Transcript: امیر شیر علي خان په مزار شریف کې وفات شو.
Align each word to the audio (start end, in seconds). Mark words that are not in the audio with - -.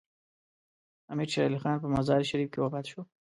امیر 1.11 1.29
شیر 1.33 1.45
علي 1.49 1.59
خان 1.63 1.77
په 1.81 1.87
مزار 1.95 2.21
شریف 2.31 2.49
کې 2.51 2.59
وفات 2.61 2.85
شو. 2.91 3.01